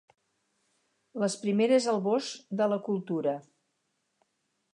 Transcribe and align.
Les 1.23 1.35
primeres 1.43 1.89
albors 1.93 2.31
de 2.63 2.69
la 2.73 2.81
cultura. 2.91 3.37